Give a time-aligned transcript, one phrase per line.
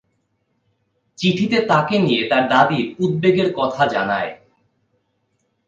[1.17, 4.31] চিঠিতে তাকে নিয়ে তার দাদীর উদ্বেগের কথা জানায়।